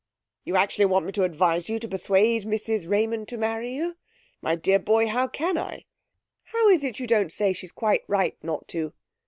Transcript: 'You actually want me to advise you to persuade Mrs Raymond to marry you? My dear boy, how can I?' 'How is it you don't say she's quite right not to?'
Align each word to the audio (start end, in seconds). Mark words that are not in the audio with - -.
'You 0.45 0.55
actually 0.55 0.85
want 0.85 1.05
me 1.05 1.11
to 1.11 1.21
advise 1.23 1.69
you 1.69 1.77
to 1.77 1.87
persuade 1.87 2.41
Mrs 2.43 2.89
Raymond 2.89 3.27
to 3.27 3.37
marry 3.37 3.69
you? 3.71 3.97
My 4.41 4.55
dear 4.55 4.79
boy, 4.79 5.05
how 5.07 5.27
can 5.27 5.59
I?' 5.59 5.85
'How 6.45 6.69
is 6.69 6.83
it 6.83 6.99
you 6.99 7.05
don't 7.05 7.31
say 7.31 7.53
she's 7.53 7.71
quite 7.71 8.01
right 8.07 8.35
not 8.41 8.67
to?' 8.69 8.93